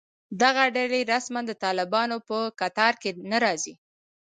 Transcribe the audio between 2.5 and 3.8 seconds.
کتار کې نه راځي